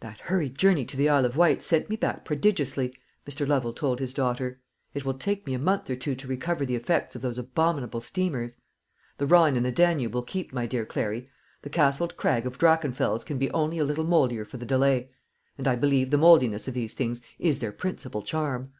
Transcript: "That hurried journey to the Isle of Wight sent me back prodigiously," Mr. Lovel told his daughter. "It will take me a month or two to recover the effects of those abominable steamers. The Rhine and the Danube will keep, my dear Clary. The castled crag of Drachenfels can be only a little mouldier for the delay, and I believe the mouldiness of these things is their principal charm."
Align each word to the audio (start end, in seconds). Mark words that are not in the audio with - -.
"That 0.00 0.18
hurried 0.18 0.58
journey 0.58 0.84
to 0.84 0.96
the 0.96 1.08
Isle 1.08 1.24
of 1.24 1.36
Wight 1.36 1.62
sent 1.62 1.88
me 1.88 1.94
back 1.94 2.24
prodigiously," 2.24 2.92
Mr. 3.24 3.46
Lovel 3.46 3.72
told 3.72 4.00
his 4.00 4.12
daughter. 4.12 4.58
"It 4.94 5.04
will 5.04 5.14
take 5.14 5.46
me 5.46 5.54
a 5.54 5.60
month 5.60 5.88
or 5.88 5.94
two 5.94 6.16
to 6.16 6.26
recover 6.26 6.66
the 6.66 6.74
effects 6.74 7.14
of 7.14 7.22
those 7.22 7.38
abominable 7.38 8.00
steamers. 8.00 8.60
The 9.18 9.28
Rhine 9.28 9.56
and 9.56 9.64
the 9.64 9.70
Danube 9.70 10.12
will 10.12 10.22
keep, 10.24 10.52
my 10.52 10.66
dear 10.66 10.84
Clary. 10.84 11.30
The 11.62 11.70
castled 11.70 12.16
crag 12.16 12.46
of 12.48 12.58
Drachenfels 12.58 13.22
can 13.24 13.38
be 13.38 13.48
only 13.52 13.78
a 13.78 13.84
little 13.84 14.02
mouldier 14.02 14.44
for 14.44 14.56
the 14.56 14.66
delay, 14.66 15.12
and 15.56 15.68
I 15.68 15.76
believe 15.76 16.10
the 16.10 16.18
mouldiness 16.18 16.66
of 16.66 16.74
these 16.74 16.94
things 16.94 17.22
is 17.38 17.60
their 17.60 17.70
principal 17.70 18.22
charm." 18.22 18.72